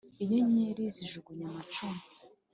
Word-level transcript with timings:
inyenyeri 0.23 0.83
zijugunye 0.95 1.43
amacumu, 1.49 2.01